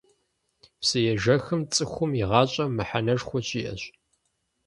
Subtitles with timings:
[0.79, 3.81] Псыежэхым цӀыхум и гъащӀэм мыхьэнэшхуэ щиӀэщ.